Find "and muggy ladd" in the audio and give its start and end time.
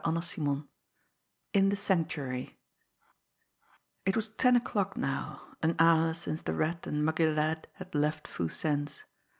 6.87-7.67